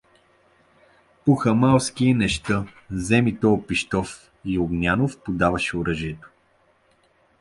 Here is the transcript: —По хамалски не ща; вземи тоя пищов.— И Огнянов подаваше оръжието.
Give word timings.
—По 1.25 1.35
хамалски 1.35 2.13
не 2.13 2.27
ща; 2.29 2.67
вземи 2.91 3.39
тоя 3.39 3.63
пищов.— 3.67 4.31
И 4.45 4.59
Огнянов 4.59 5.19
подаваше 5.23 5.77
оръжието. 5.77 6.29